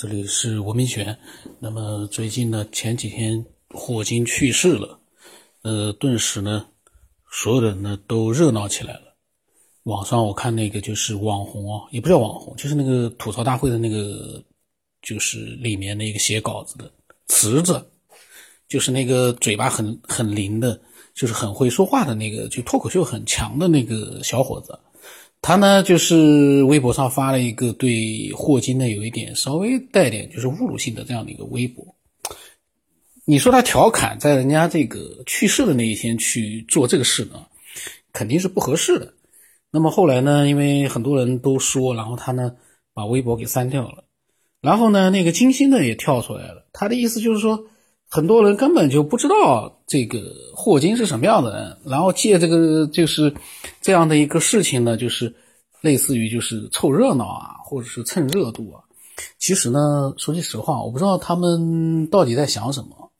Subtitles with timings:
[0.00, 1.14] 这里是文明轩。
[1.58, 4.98] 那么最近呢，前几天霍金去世了，
[5.60, 6.64] 呃，顿时呢，
[7.30, 9.14] 所有的人呢都热闹起来了。
[9.82, 14.42] 网上我看那个就是网红哦，也不叫网红，就是那个吐槽大会的那个，
[15.02, 16.90] 就是里面那个写稿子的
[17.28, 17.86] 池子，
[18.70, 20.80] 就是那个嘴巴很很灵的，
[21.12, 24.78] 就是很会说话的那个，就脱口秀很强的那个小伙子。
[25.42, 31.84] 他呢，就是微博上发了一个对霍金呢有一点稍微带点就是侮辱性的这样的一个微博。
[33.24, 37.46] 你说他调侃在人家这个去世的那一天去做这个事呢，
[38.12, 39.14] 肯定是不合适的。
[39.70, 42.56] 那么后来呢，因为很多人都说，然后他呢
[42.92, 44.04] 把微博给删掉了。
[44.60, 47.64] 然后呢，那个金星呢也跳出来了，他的意思就是说，
[48.10, 50.20] 很多人根本就不知道这个
[50.54, 53.32] 霍金是什么样的人，然后借这个就是。
[53.82, 55.34] 这样的一个事情呢，就是
[55.80, 58.84] 类似于就是凑热闹啊，或者是蹭热度啊。
[59.38, 63.10] 其实呢，说句实话，我不知道他们到底在想什么。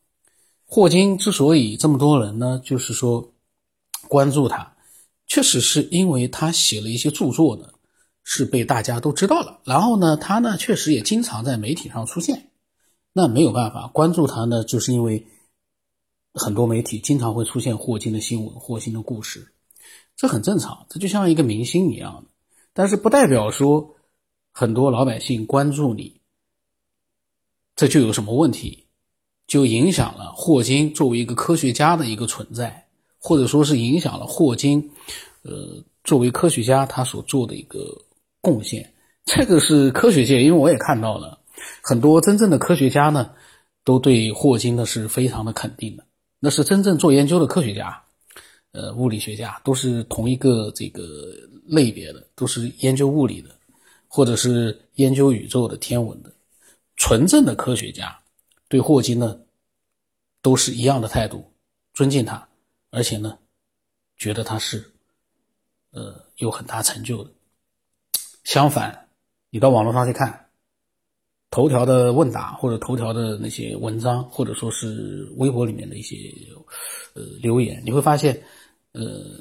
[0.67, 3.33] 霍金之所以这么多人呢，就是说
[4.07, 4.71] 关注他，
[5.27, 7.65] 确实是因为他写了一些著作呢，
[8.23, 9.61] 是被大家都知道了。
[9.65, 12.50] 然后呢，他呢确实也经常在媒体上出现。
[13.13, 15.27] 那没有办法关注他呢，就是因为
[16.33, 19.53] 很多媒体经常会出现霍金的新闻、霍金的故事。
[20.17, 22.27] 这很正常，这就像一个明星一样，
[22.73, 23.97] 但是不代表说
[24.53, 26.21] 很多老百姓关注你，
[27.75, 28.87] 这就有什么问题，
[29.47, 32.87] 就影响了霍金作为一个科学家的一个存在，
[33.19, 34.91] 或者说是影响了霍金，
[35.43, 38.05] 呃，作为科学家他所做的一个
[38.43, 38.93] 贡献。
[39.25, 41.40] 这个是科学界，因为我也看到了
[41.83, 43.35] 很多真正的科学家呢，
[43.85, 46.05] 都对霍金呢是非常的肯定的，
[46.39, 48.03] 那是真正做研究的科学家。
[48.73, 51.03] 呃，物理学家都是同一个这个
[51.67, 53.51] 类别的，都是研究物理的，
[54.07, 56.33] 或者是研究宇宙的天文的，
[56.97, 58.17] 纯正的科学家，
[58.69, 59.41] 对霍金呢，
[60.41, 61.53] 都是一样的态度，
[61.95, 62.49] 尊敬他，
[62.93, 63.37] 而且呢，
[64.17, 64.89] 觉得他是，
[65.91, 67.31] 呃，有很大成就的。
[68.45, 69.09] 相反，
[69.51, 70.50] 你到网络上去看，
[71.51, 76.17] 头条的问答或者头条的那些文章，或者说是微博里面的一些
[77.15, 78.43] 呃留言，你会发现。
[78.93, 79.39] 呃，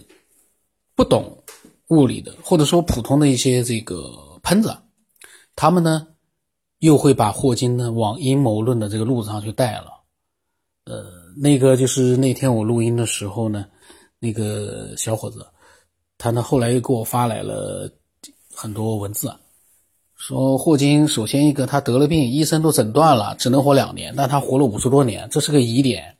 [0.94, 1.44] 不懂
[1.88, 4.78] 物理的，或者说普通的一些这个喷子，
[5.56, 6.06] 他们呢
[6.78, 10.04] 又会把霍金呢往阴谋论的这个路子上去带了。
[10.86, 11.04] 呃，
[11.36, 13.66] 那个就是那天我录音的时候呢，
[14.20, 15.44] 那个小伙子，
[16.20, 17.92] 他呢后来又给我发来了
[18.54, 19.34] 很多文字，
[20.20, 26.18] 说霍金首先一个他得了病，医生都诊断了只能活两年，但他活了五十多年，这是个疑点。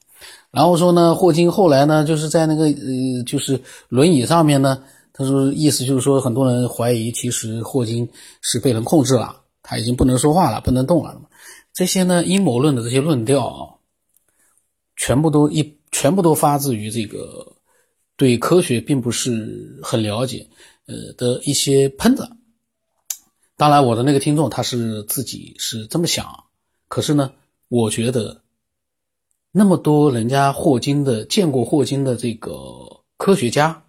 [0.52, 4.82] 然后说呢，霍金后来呢，就是在那个呃，就是轮椅上面呢。
[5.12, 8.10] 他说，意思就是说，很多人怀疑，其实霍金
[8.40, 11.20] 是被人控制了，他已经不能说话了，不能动了。
[11.74, 13.76] 这些呢，阴谋论的这些论调啊，
[14.96, 17.52] 全部都一全部都发自于这个
[18.16, 20.48] 对科学并不是很了解
[20.88, 22.26] 呃的一些喷子。
[23.60, 26.46] 当然，我的那个听众他是自己是这么想，
[26.88, 27.34] 可是呢，
[27.68, 28.42] 我觉得。
[29.52, 33.84] 那么多人家霍金的见过霍金的这个科学家，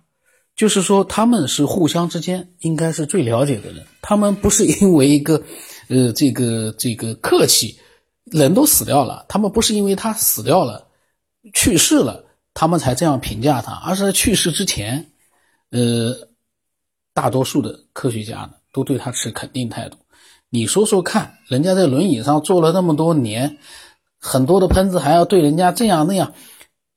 [0.57, 3.87] 就是说他们是互相之间应该是最了解的人。
[4.01, 5.43] 他们不是因为一个，
[5.89, 7.79] 呃，这个这个客气，
[8.25, 10.89] 人都死掉了，他们不是因为他死掉了，
[11.53, 15.13] 去世了，他们才这样评价他，而是在去世之前，
[15.73, 16.29] 呃，
[17.13, 19.99] 大多数的科学家呢都对他持肯定态度。
[20.49, 23.59] 你说说看，人家在轮椅上坐了那么多年。
[24.23, 26.35] 很多的喷子还要对人家这样那样，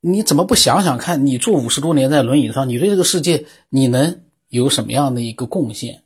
[0.01, 1.25] 你怎么不想想看？
[1.25, 6.03] 你坐五十多年在轮椅上，你对这个世界你能有什么样的一个贡献？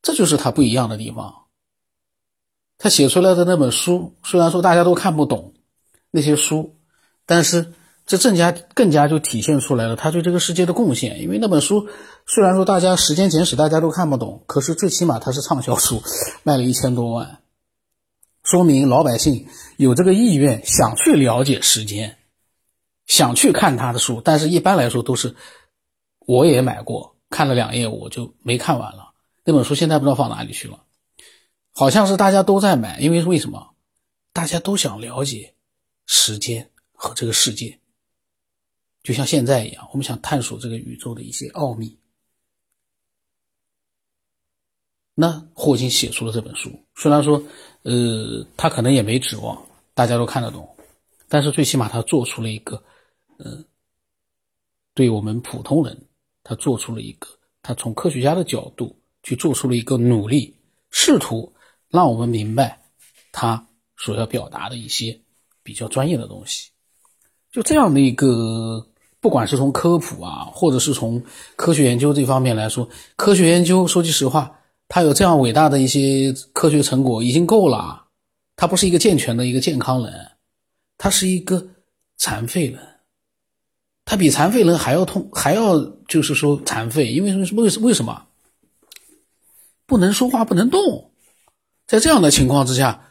[0.00, 1.44] 这就是他不一样的地方。
[2.78, 5.52] 他写出来的那本书，虽然说大家都看不懂
[6.10, 6.76] 那些书，
[7.26, 7.74] 但是
[8.06, 11.20] 这更加更加就体现出来了他对这个世界的贡献。
[11.22, 11.88] 因为那本书
[12.26, 16.02] 虽然说大家《时间简史》大家都看不懂，可是最起码它是畅销书，
[16.42, 17.38] 卖了一千多万。
[18.42, 22.18] 说明老百姓有这个意愿，想去了解时间，
[23.06, 25.36] 想去看他的书，但是一般来说都是，
[26.26, 29.12] 我也买过，看了两页我就没看完了。
[29.44, 30.80] 那本书现在不知道放哪里去了，
[31.72, 33.68] 好像是大家都在买，因为为什么？
[34.32, 35.54] 大家都想了解
[36.06, 37.78] 时间和这个世界，
[39.02, 41.98] 就像现在一样，我们想探索这个宇宙的一些奥秘。
[45.14, 47.42] 那霍金写出了这本书，虽然说，
[47.82, 49.62] 呃，他可能也没指望
[49.92, 50.76] 大家都看得懂，
[51.28, 52.82] 但是最起码他做出了一个，
[53.36, 53.62] 呃，
[54.94, 56.06] 对我们普通人，
[56.42, 57.28] 他做出了一个，
[57.60, 60.56] 他从科学家的角度去做出了一个努力，
[60.90, 61.52] 试图
[61.88, 62.82] 让我们明白
[63.32, 63.68] 他
[63.98, 65.20] 所要表达的一些
[65.62, 66.70] 比较专业的东西。
[67.50, 68.88] 就这样的一个，
[69.22, 71.22] 不管是从科普啊，或者是从
[71.54, 74.58] 科学研究这方面来说，科学研究说句实话，
[74.88, 78.08] 它有这样伟大的一些科学成果已经够了。
[78.56, 80.32] 他不是一个健全的一个健康人，
[80.98, 81.64] 他是一个
[82.16, 82.80] 残废人。
[84.04, 85.78] 他比残废人还要痛，还要
[86.08, 88.26] 就是说残废，因为为什为什么
[89.86, 91.12] 不能说话不能动？
[91.86, 93.06] 在这样的情况之下，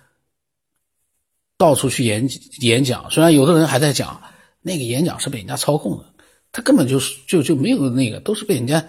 [1.58, 2.30] 到处去演
[2.60, 4.22] 演讲，虽然有的人还在讲
[4.62, 6.06] 那个演讲是被人家操控的，
[6.52, 8.86] 他根本就是就就没有那个，都是被人家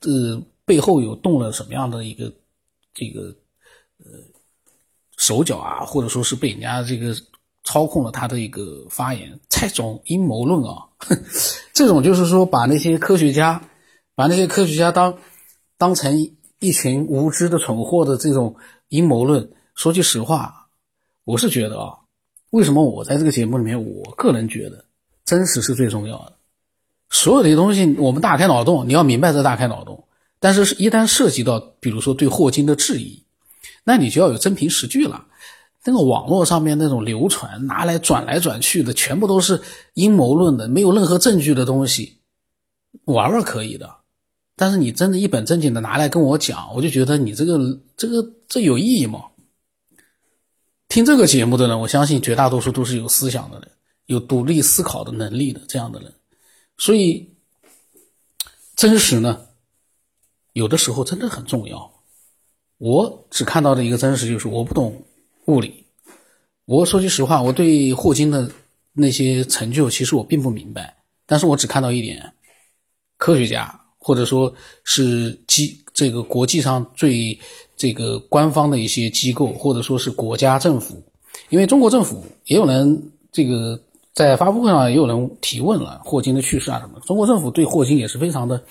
[0.00, 2.32] 呃背后有动了什么样的一个
[2.94, 3.34] 这个
[3.98, 4.06] 呃
[5.16, 7.14] 手脚啊，或者说是被人家这个。
[7.64, 10.82] 操控了他的一个发言，这种阴谋论啊，
[11.72, 13.62] 这种就是说把那些科学家，
[14.16, 15.16] 把那些科学家当
[15.78, 18.56] 当成一群无知的蠢货的这种
[18.88, 19.48] 阴谋论。
[19.76, 20.70] 说句实话，
[21.22, 21.98] 我是觉得啊，
[22.50, 24.84] 为什么我在这个节目里面，我个人觉得
[25.24, 26.32] 真实是最重要的。
[27.10, 30.02] 所有的东西，我们大开脑洞，你要明白这大开脑洞。
[30.38, 33.22] 但是，一旦涉及到，比如说对霍金的质疑，
[33.84, 35.26] 那你就要有真凭实据了。
[35.84, 39.60] 那个网络上面那种流传拿来转来转去的，全部都是
[39.94, 42.18] 阴谋论的，没有任何证据的东西，
[43.04, 43.90] 玩玩可以的，
[44.56, 47.58] 但是你真的一本正经的拿来跟我讲，我就觉得你这个
[47.96, 49.24] 这个这有意义吗？
[50.88, 53.68] 听这个节目的人，我相信绝大多数都是有思想的人，
[54.06, 56.12] 有独立思考的能力的这样的人，
[56.76, 57.30] 所以
[58.74, 59.46] 真实呢，
[60.52, 61.90] 有的时候真的很重要。
[62.78, 65.04] 我只看到的一个真实就是我不懂。
[65.46, 65.84] 物理，
[66.66, 68.48] 我说句实话，我对霍金的
[68.92, 70.96] 那些成就，其实我并不明白。
[71.26, 72.32] 但是我只看到一点，
[73.16, 74.54] 科学家或者说
[74.84, 77.36] 是机这个国际上最
[77.76, 81.02] 这个官方的一些机构，或者说是国家政府，
[81.48, 83.80] 因为中国政府也有人这个
[84.14, 87.00] 在发布会上也有人提问了霍金的去世啊什么。
[87.00, 88.62] 中国政府对霍金也是非常的，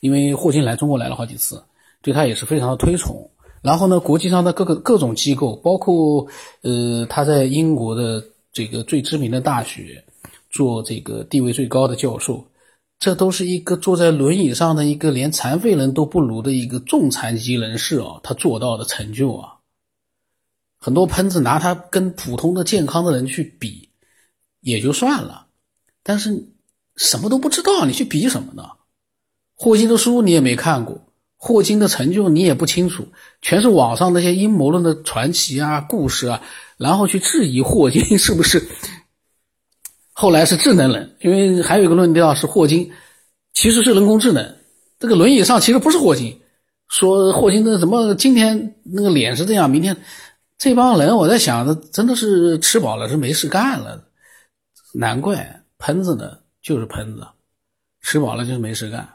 [0.00, 1.62] 因为霍金来中国来了好几次，
[2.00, 3.30] 对他也是非常的推崇。
[3.62, 6.26] 然后呢，国际上的各个各种机构，包括
[6.62, 8.22] 呃，他在英国的
[8.52, 10.04] 这个最知名的大学
[10.50, 12.44] 做这个地位最高的教授，
[12.98, 19.56] 这都是一个坐在轮椅上的一个连残废人都不如的一个重残疾人士啊，他做到的成就啊，
[20.78, 23.88] 很多喷子拿他跟普通的健康的人去比
[24.66, 25.46] 也就算了，
[26.02, 26.44] 但是
[26.96, 28.64] 什么都不知道，你去比什么呢？
[29.54, 31.00] 霍金的书你也没看过。
[31.36, 33.06] 霍金的成就你也不清楚，
[33.40, 36.42] 全是网上那些阴谋论的传奇啊、故事啊，
[36.78, 38.66] 然后去质疑霍金 是不是
[40.12, 41.14] 后来是智能人？
[41.20, 42.90] 因为还有一个论调是霍金
[43.52, 44.56] 其实是人工智能，
[44.98, 46.40] 这个轮椅上其实不是霍金。
[46.88, 49.96] 说霍金的怎么今天那个脸是这样，明天
[50.58, 54.02] 这帮人我在想，着真的是吃饱了是没事干了，
[54.98, 57.26] 难怪喷子呢就是喷子，
[58.00, 59.06] 吃饱了就是没事干。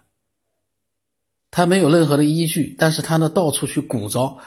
[1.49, 4.37] 他没有任何的依据，但是他呢到处去鼓噪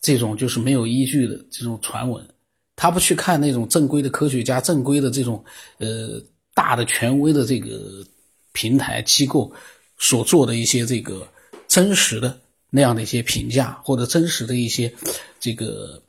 [0.00, 2.28] 这种就是没有依据的这种传闻，
[2.74, 5.44] 他不去看那种正规的科学家、正规的这种
[5.78, 6.20] 呃
[6.54, 8.04] 大的权威的这个
[8.52, 9.50] 平台机构
[9.96, 11.26] 所做的一些这个
[11.68, 14.92] 真实的那样的一些评价，或者真实的一些
[15.38, 16.02] 这个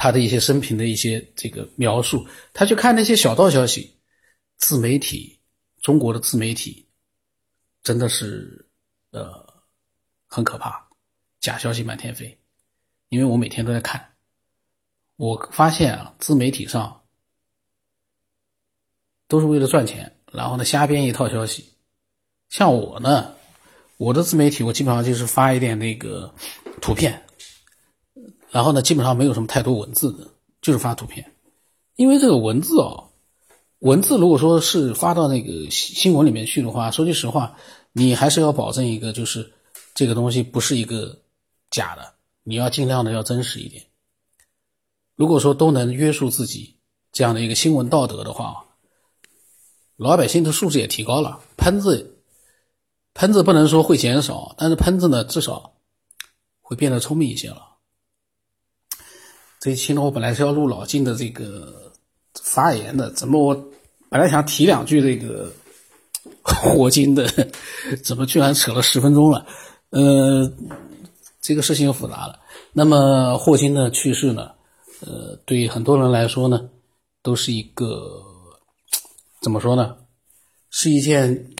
[0.00, 3.94] 他的一些生平的一些这个描述，他去看那些小道消息，
[4.56, 5.38] 自媒体，
[5.82, 6.88] 中国的自媒体
[7.82, 8.66] 真的是。
[9.12, 9.44] 呃，
[10.28, 10.86] 很可怕，
[11.40, 12.38] 假消息满天飞。
[13.08, 14.14] 因为我每天都在看，
[15.16, 17.02] 我发现啊，自媒体上
[19.26, 21.74] 都是为了赚钱，然后呢瞎编一套消息。
[22.48, 23.34] 像我呢，
[23.96, 26.32] 我的自媒体我基本上就是发一点那个
[26.80, 27.26] 图片，
[28.50, 30.26] 然后呢基本上没有什么太多文字的，
[30.60, 31.32] 就是发图片。
[31.96, 33.04] 因为这个文字啊，
[33.78, 37.56] 文字如果说是发到那个新闻里面去的话，说句实话。
[37.92, 39.52] 你还是要保证一个，就是
[39.96, 41.18] 这个东西不是一个
[41.72, 42.14] 假的，
[42.44, 43.84] 你要尽量的要真实一点。
[45.16, 46.76] 如果说都能约束自己
[47.10, 48.64] 这样的一个新闻道德的话，
[49.96, 51.40] 老百姓的素质也提高了。
[51.56, 52.22] 喷子，
[53.12, 55.72] 喷子不能说会减少，但是喷子呢，至少
[56.60, 57.69] 会变得聪明一些了。
[59.60, 61.92] 这一期呢，我本来是要录老金的这个
[62.42, 63.54] 发言的，怎么我
[64.08, 65.52] 本来想提两句这个。
[66.42, 67.26] 霍金的
[68.02, 69.46] 怎么居然扯了十分钟了？
[69.90, 70.50] 呃，
[71.40, 72.38] 这个事情又复杂了。
[72.72, 74.50] 那么霍金的去世呢？
[75.00, 76.68] 呃，对很多人来说呢，
[77.22, 78.22] 都是一个
[79.40, 79.96] 怎么说呢？
[80.70, 81.52] 是一件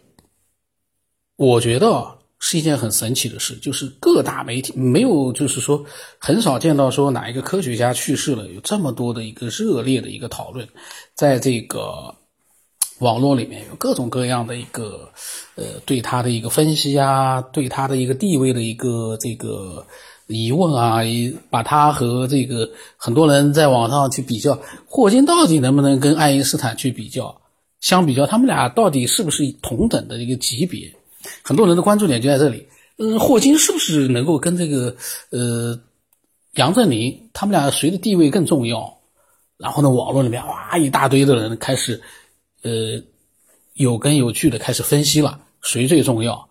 [1.36, 5.84] 我觉得是一件很神奇的事，就是各大媒体没有，就是说
[6.18, 10.66] 很少见到说哪一个科学家去世了，有这么多的一个热烈的一个讨论，
[11.14, 12.14] 在这个
[12.98, 15.10] 网络里面有各种各样的一个
[15.54, 19.86] 呃对他的一个分析啊，对他的一个地位的一个这个
[20.26, 21.00] 疑问啊，
[21.50, 27.40] 把他和这个很多人在网上去比较，霍金到底能不能跟爱因斯坦去比较？
[27.80, 30.94] 相比较，他们俩到底是不是同等的一个级别？
[31.42, 32.66] 很多人的关注点就在这里，
[32.98, 34.96] 嗯，霍金是不是能够跟这个
[35.30, 35.78] 呃
[36.54, 38.98] 杨振宁他们俩谁的地位更重要？
[39.56, 42.00] 然后呢，网络里面哇一大堆的人开始
[42.62, 43.02] 呃
[43.74, 46.48] 有根有据的开始分析了谁最重要。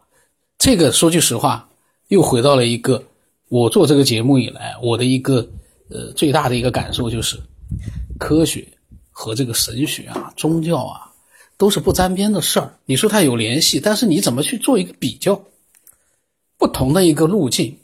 [0.57, 1.69] 这个说句实话，
[2.09, 3.03] 又回到了一个
[3.47, 5.47] 我做这个节目以来我的一个
[5.89, 7.37] 呃最大的一个感受就是，
[8.19, 8.67] 科学
[9.09, 11.08] 和这个神学啊、宗教啊。
[11.59, 12.79] 都是不沾边的事儿。
[12.85, 15.43] 你说它有联系，但是你怎么去做一个比较？
[16.57, 17.77] 不同的一个路径，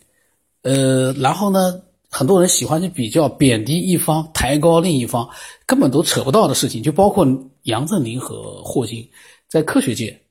[0.62, 5.30] 呃，然后呢，很多人喜欢去比较，贬低一方，抬高另一方，
[5.66, 6.84] 根本都扯不到的事情。
[6.84, 7.26] 就包括
[7.64, 9.10] 杨振宁和霍金，
[9.50, 10.22] 在科学界，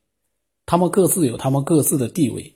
[0.66, 2.54] 他们各自有他们各自的地位。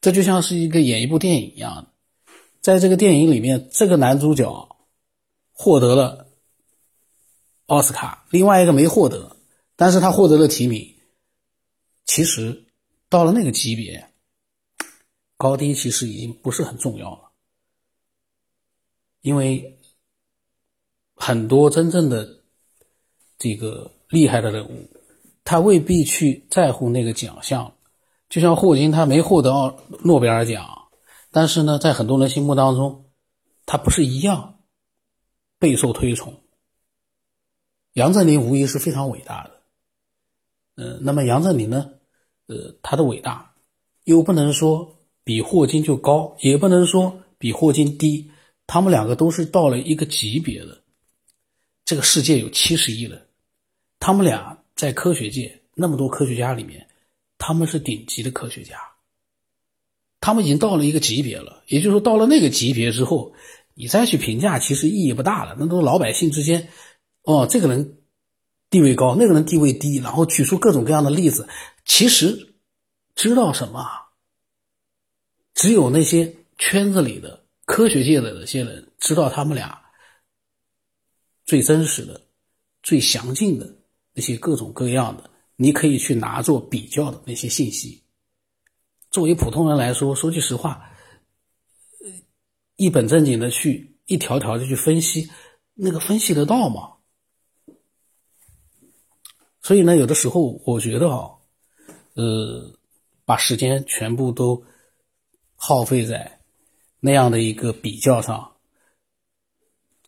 [0.00, 1.88] 这就像是一个演一部电影一样，
[2.60, 4.68] 在这个电影里面，这个男主角
[5.52, 6.26] 获得了
[7.66, 9.37] 奥斯卡，另外一个没获得。
[9.80, 10.96] 但是他获得了提名，
[12.04, 12.66] 其实
[13.08, 14.10] 到了那个级别，
[15.36, 17.30] 高低其实已经不是很重要了，
[19.20, 19.78] 因为
[21.14, 22.42] 很多真正的
[23.38, 24.90] 这个厉害的人物，
[25.44, 27.72] 他未必去在乎那个奖项。
[28.28, 30.88] 就像霍金，他没获得诺诺贝尔奖，
[31.30, 33.12] 但是呢，在很多人心目当中，
[33.64, 34.58] 他不是一样
[35.60, 36.42] 备受推崇。
[37.92, 39.57] 杨振宁无疑是非常伟大的。
[40.78, 41.90] 呃，那么杨振宁呢？
[42.46, 43.52] 呃，他的伟大
[44.04, 48.30] 又不能说比霍金就高，也不能说比霍金低，
[48.64, 50.80] 他们两个都是到了一个级别的。
[51.84, 53.26] 这个世界有七十亿人，
[53.98, 56.86] 他们俩在科学界那么多科学家里面，
[57.38, 58.76] 他们是顶级的科学家。
[60.20, 63.32] 他们已经到了一个级别了，也就是说，到了那个级别之后，
[63.74, 65.56] 你再去评价，其实意义不大了。
[65.58, 66.68] 那都是老百姓之间，
[67.24, 67.97] 哦，这个人。
[68.70, 71.48] 地位高，那个人地位低，然后举出各种各样的例子。
[71.84, 72.54] 其实，
[73.14, 73.84] 知道什么？
[75.54, 79.80] 只有那些圈子里的科学界的那些人知道他们俩
[81.44, 82.20] 最真实的、
[82.82, 83.74] 最详尽的
[84.12, 88.04] 那些各种各样的，你可以去拿做比较的那些信息。
[89.10, 90.92] 作为普通人来说，说句实话，
[92.76, 95.30] 一本正经的去一条条的去分析，
[95.72, 96.97] 那个分析得到吗？
[99.68, 101.28] 所以呢，有的时候我觉得啊，
[102.14, 102.72] 呃，
[103.26, 104.64] 把时间全部都
[105.56, 106.40] 耗费在
[107.00, 108.52] 那样的一个比较上，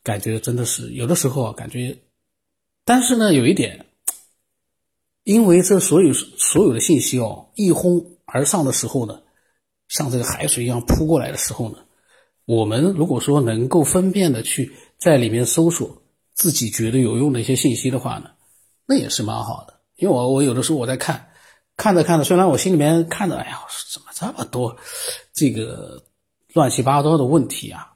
[0.03, 1.99] 感觉真的是有的时候啊，感觉。
[2.87, 3.85] 但是呢，有一点，
[5.25, 9.21] 因为这所有所有的信息哦，一哄而上的时候呢，
[9.89, 11.85] 像这个海水一样扑过来的时候呢，
[12.47, 16.03] 我们如果说能够分辨的去在里面搜索
[16.33, 18.31] 自己觉得有用的一些信息的话呢。
[18.91, 21.31] 那也是蛮好的，因为我我有的时候我在看，
[21.77, 23.61] 看着看着，虽然我心里面看着，哎呀，
[23.93, 24.77] 怎么这么多
[25.33, 26.03] 这个
[26.55, 27.93] 乱七八糟的问题啊？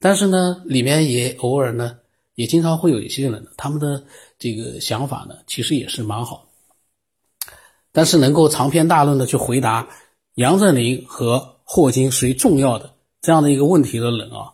[0.00, 1.98] 但是呢，里面也偶尔呢，
[2.34, 4.04] 也经常会有一些人，他们的
[4.40, 6.48] 这个想法呢，其实也是蛮好。
[7.92, 9.88] 但是能够长篇大论的去回答
[10.34, 14.52] 杨振宁和霍金谁重要的这样的一个问题的人啊，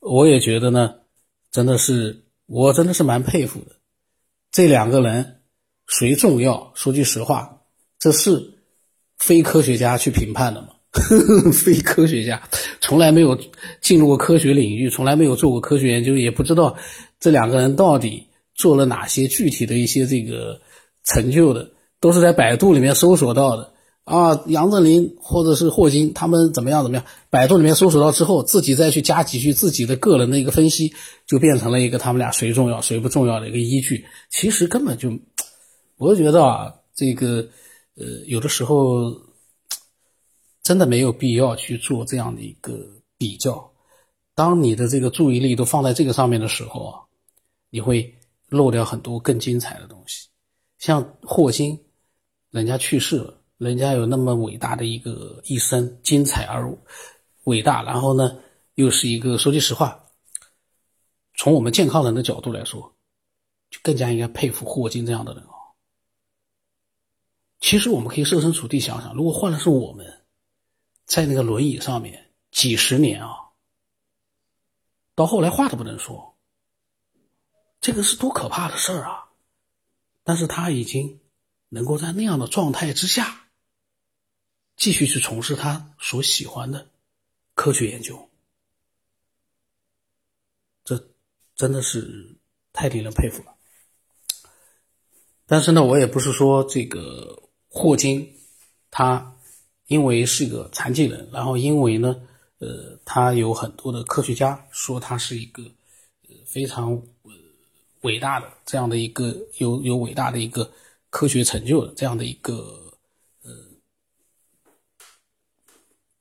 [0.00, 0.96] 我也觉得呢，
[1.52, 3.76] 真的是我真的是蛮佩服的。
[4.54, 5.40] 这两个人
[5.88, 6.70] 谁重要？
[6.76, 7.58] 说句实话，
[7.98, 8.40] 这是
[9.18, 10.68] 非科学家去评判的吗？
[11.52, 12.40] 非科学家
[12.80, 13.36] 从来没有
[13.80, 16.76] 进入过科学领域，从来没有做过科学研究，也不知道
[17.18, 20.60] 这两个人到底做了哪些具体的一些这个
[21.02, 21.68] 成就的，
[21.98, 23.73] 都是在百度里面搜索到的。
[24.04, 27.06] 啊，杨振宁或者是霍金，他们怎么样怎么样？
[27.30, 30.92] 百度里面搜索到之后，自己再去加几句自己的个人的一个分析，
[31.26, 34.04] 就变成了一个他们俩谁重要谁不重要的一个依据。
[34.28, 35.18] 其实根本就，
[35.96, 37.48] 我就觉得啊，这个
[37.96, 39.22] 呃，有的时候
[40.62, 42.78] 真的没有必要去做这样的一个
[43.16, 43.72] 比较。
[44.34, 47.00] 当你的这个注意力都放在这个上面的时候啊，
[47.70, 48.16] 你会
[48.50, 50.28] 漏掉很多更精彩的东西。
[50.78, 51.80] 像霍金，
[52.50, 53.40] 人家去世了。
[53.56, 56.76] 人家有那么伟大的一个一生，精彩而
[57.44, 58.38] 伟大，然后呢，
[58.74, 60.06] 又是一个说句实话，
[61.36, 62.96] 从我们健康人的角度来说，
[63.70, 65.54] 就更加应该佩服霍金这样的人哦。
[67.60, 70.24] 其实我们可以设身处地想想，如果换的是我们，
[71.06, 73.34] 在那个轮椅上面几十年啊，
[75.14, 76.36] 到后来话都不能说，
[77.80, 79.28] 这个是多可怕的事儿啊！
[80.24, 81.20] 但是他已经
[81.68, 83.43] 能够在那样的状态之下，
[84.76, 86.88] 继续去从事他所喜欢的
[87.54, 88.28] 科学研究，
[90.84, 91.08] 这
[91.54, 92.36] 真的是
[92.72, 93.54] 太令人佩服了。
[95.46, 98.34] 但是呢，我也不是说这个霍金
[98.90, 99.36] 他
[99.86, 102.26] 因为是个残疾人，然后因为呢，
[102.58, 105.62] 呃，他有很多的科学家说他是一个
[106.46, 107.00] 非常
[108.00, 110.72] 伟大的这样的一个有有伟大的一个
[111.10, 112.96] 科学成就的这样的一个
[113.42, 113.50] 呃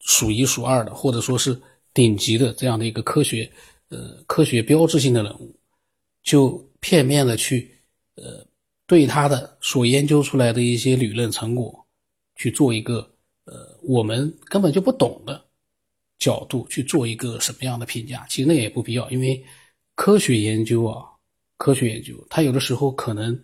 [0.03, 1.59] 数一数二的或者说是
[1.93, 3.51] 顶级的这样的一个科学
[3.89, 5.55] 呃科学标志性的人物，
[6.21, 7.71] 就片面的去
[8.15, 8.45] 呃。
[8.85, 11.87] 对他的所研究出来的一些理论成果，
[12.35, 12.97] 去做一个
[13.45, 15.41] 呃我们根本就不懂的
[16.19, 19.41] 角度去做一个什么样的评价，其实那也不必要，因为
[19.95, 21.01] 科学研究啊，
[21.57, 23.41] 科学研究他有的时候可能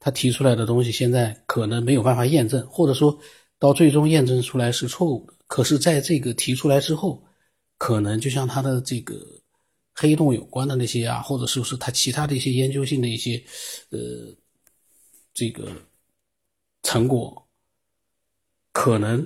[0.00, 3.16] 他提出来的东西现在可能没有办法验证，或者说
[3.58, 5.34] 到最终验证出来是错误的。
[5.46, 7.24] 可是在这个提出来之后，
[7.76, 9.14] 可能就像他的这个
[9.94, 13.42] 黑洞有关的那些啊，或者是不是他其他的一些研究性的一些
[13.90, 13.98] 呃。
[15.34, 15.70] 这个
[16.82, 17.48] 成果
[18.72, 19.24] 可能，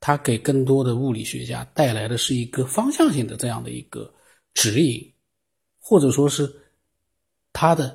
[0.00, 4.10] 它给更多的物理学家带来的是一个方向性的这样的一个
[4.54, 5.12] 指引，
[5.78, 6.50] 或者说是
[7.52, 7.94] 他的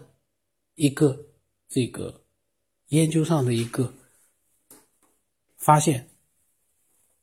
[0.75, 1.19] 一个
[1.67, 2.23] 这个
[2.89, 3.91] 研究上的一个
[5.59, 6.09] 发现，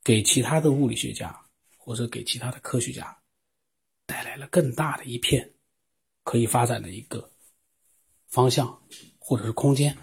[0.04, 1.44] 给其他的物理学家
[1.76, 3.20] 或者给其他的科学家
[4.06, 5.54] 带来了更大的一片
[6.22, 7.32] 可以发展的一个
[8.28, 8.82] 方向
[9.18, 9.96] 或者是空间。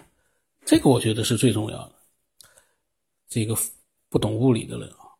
[0.66, 1.94] 这个我觉得是最重要的。
[3.28, 3.56] 这个
[4.08, 5.14] 不懂物理的人啊，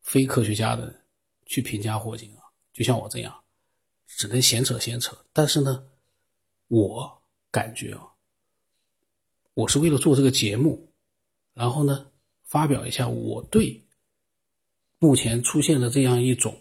[0.00, 1.04] 非科学家的
[1.46, 3.44] 去评价霍金啊，就像我这样，
[4.06, 5.16] 只能闲扯闲扯。
[5.32, 5.86] 但是呢，
[6.68, 8.02] 我感觉啊，
[9.54, 10.92] 我是为了做这个节目，
[11.54, 12.09] 然后呢，
[12.50, 13.80] 发表一下我对
[14.98, 16.56] 目前出现的这样一种，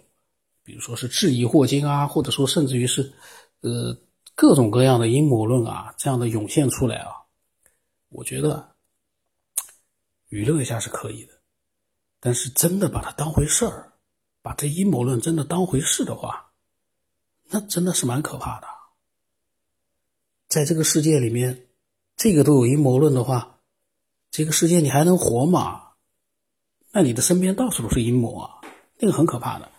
[0.63, 3.11] 比如说是质疑霍金啊，或者说甚至于是
[3.61, 3.97] 呃
[4.35, 7.11] 各种各样的阴谋论啊，这样的涌现出来啊。
[8.09, 8.75] 我觉得
[10.27, 11.33] 娱乐一下是可以的，
[12.19, 13.93] 但是真的把它当回事儿，
[14.43, 16.51] 把这阴谋论真的当回事的话，
[17.49, 18.67] 那真的是蛮可怕的。
[20.47, 21.67] 在这个世界里面，
[22.15, 23.58] 这个都有阴谋论的话，
[24.31, 25.87] 这个世界你还能活吗？
[26.91, 28.61] 那你的身边到处都是阴谋啊，
[28.97, 29.71] 那个很可怕的。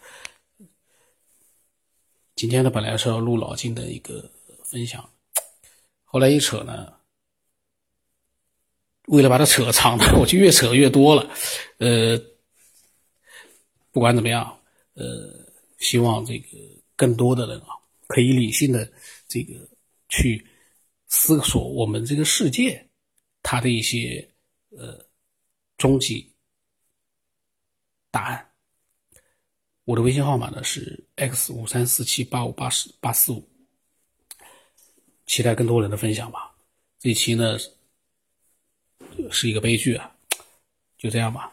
[2.37, 4.31] 今天呢，本来是要录老金的一个
[4.65, 5.11] 分享，
[6.05, 6.95] 后来一扯呢。
[9.07, 11.29] 为了把它扯长， 我就越扯越多了。
[11.79, 12.17] 呃，
[13.91, 14.57] 不管怎么样，
[14.95, 15.05] 呃，
[15.79, 16.47] 希望这个
[16.95, 17.75] 更多的人啊，
[18.07, 18.89] 可以理性的
[19.27, 19.69] 这个
[20.09, 20.47] 去
[21.09, 22.89] 思索我们这个世界
[23.43, 24.31] 它的一些
[24.71, 25.05] 呃
[25.77, 26.33] 终极
[28.11, 28.53] 答案。
[29.85, 33.49] 我的微信号码呢是 x 五三四七八五八十八四五，
[35.27, 36.55] 期待更多人的分享吧。
[36.99, 37.59] 这期呢。
[39.33, 40.17] 是一个悲剧啊，
[40.97, 41.53] 就这样吧。